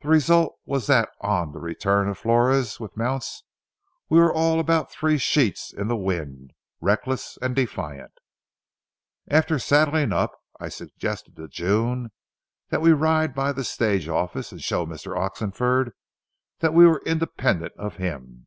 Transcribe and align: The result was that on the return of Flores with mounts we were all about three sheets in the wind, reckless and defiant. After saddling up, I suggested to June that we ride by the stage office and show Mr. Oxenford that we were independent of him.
The 0.00 0.08
result 0.08 0.58
was 0.64 0.86
that 0.86 1.10
on 1.20 1.52
the 1.52 1.58
return 1.60 2.08
of 2.08 2.16
Flores 2.16 2.80
with 2.80 2.96
mounts 2.96 3.44
we 4.08 4.18
were 4.18 4.32
all 4.32 4.58
about 4.58 4.90
three 4.90 5.18
sheets 5.18 5.70
in 5.70 5.86
the 5.86 5.98
wind, 5.98 6.52
reckless 6.80 7.36
and 7.42 7.54
defiant. 7.54 8.14
After 9.28 9.58
saddling 9.58 10.14
up, 10.14 10.32
I 10.58 10.70
suggested 10.70 11.36
to 11.36 11.46
June 11.46 12.10
that 12.70 12.80
we 12.80 12.92
ride 12.92 13.34
by 13.34 13.52
the 13.52 13.62
stage 13.64 14.08
office 14.08 14.50
and 14.50 14.62
show 14.62 14.86
Mr. 14.86 15.14
Oxenford 15.14 15.92
that 16.60 16.72
we 16.72 16.86
were 16.86 17.02
independent 17.04 17.74
of 17.76 17.96
him. 17.96 18.46